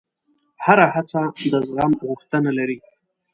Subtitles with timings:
[0.63, 1.19] هره هڅه
[1.51, 2.77] د زغم غوښتنه لري.